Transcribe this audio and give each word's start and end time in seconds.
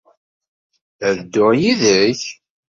Ad 1.07 1.15
dduɣ 1.21 1.51
yid-k? 1.61 2.21